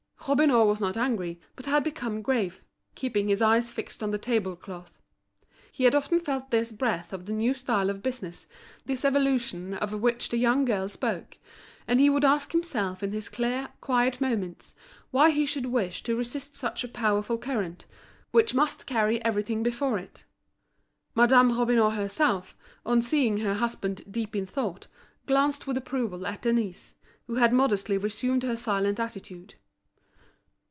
Robineau 0.27 0.65
was 0.65 0.79
not 0.79 0.95
angry, 0.97 1.41
but 1.55 1.65
had 1.65 1.83
become 1.83 2.21
grave, 2.21 2.61
keeping 2.95 3.27
his 3.27 3.41
eyes 3.41 3.71
fixed 3.71 4.03
on 4.03 4.11
the 4.11 4.17
table 4.19 4.55
cloth. 4.55 5.01
He 5.71 5.83
had 5.85 5.95
often 5.95 6.19
felt 6.19 6.51
this 6.51 6.71
breath 6.71 7.11
of 7.11 7.25
the 7.25 7.33
new 7.33 7.53
style 7.55 7.89
of 7.89 8.03
business, 8.03 8.45
this 8.85 9.03
evolution 9.03 9.73
of 9.73 9.99
which 9.99 10.29
the 10.29 10.37
young 10.37 10.63
girl 10.63 10.87
spoke; 10.89 11.37
and 11.87 11.99
he 11.99 12.07
would 12.09 12.23
ask 12.23 12.51
himself 12.51 13.01
in 13.03 13.11
his 13.13 13.27
clear, 13.29 13.69
quiet 13.81 14.21
moments, 14.21 14.73
why 15.09 15.31
he 15.31 15.45
should 15.47 15.65
wish 15.65 16.03
to 16.03 16.15
resist 16.15 16.55
such 16.55 16.83
a 16.83 16.87
powerful 16.87 17.39
current, 17.39 17.85
which 18.29 18.53
must 18.53 18.85
carry 18.85 19.19
everything 19.25 19.63
before 19.63 19.97
it. 19.97 20.23
Madame 21.15 21.49
Robineau 21.57 21.89
herself, 21.89 22.55
on 22.85 23.01
seeing 23.01 23.37
her 23.37 23.55
husband 23.55 24.03
deep 24.11 24.35
in 24.35 24.45
thought, 24.45 24.85
glanced 25.25 25.65
with 25.67 25.75
approval 25.77 26.25
at 26.27 26.43
Denise, 26.43 26.93
who 27.27 27.35
had 27.37 27.51
modestly 27.51 27.97
resumed 27.97 28.43
her 28.43 28.55
silent 28.55 28.97
attitude. 28.99 29.55